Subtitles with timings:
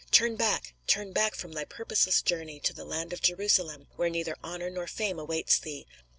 [0.09, 4.35] Turn back, turn back from thy purposeless journey to the land of Jerusalem, where neither
[4.43, 5.85] honor nor fame awaits thee.